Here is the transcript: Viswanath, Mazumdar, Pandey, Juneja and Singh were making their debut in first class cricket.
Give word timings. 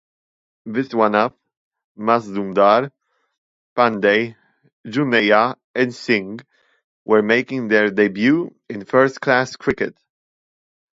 Viswanath, 0.65 1.35
Mazumdar, 1.95 2.91
Pandey, 3.77 4.35
Juneja 4.83 5.55
and 5.75 5.93
Singh 5.93 6.39
were 7.05 7.21
making 7.21 7.67
their 7.67 7.91
debut 7.91 8.49
in 8.67 8.83
first 8.83 9.21
class 9.21 9.55
cricket. 9.55 9.95